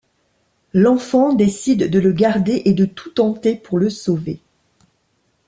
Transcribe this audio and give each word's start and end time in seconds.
L'enfant 0.73 1.31
décide 1.35 1.91
de 1.91 1.99
le 1.99 2.11
garder 2.11 2.63
et 2.65 2.73
de 2.73 2.85
tout 2.85 3.11
tenter 3.11 3.53
pour 3.55 3.77
le 3.77 3.91
sauver. 3.91 4.39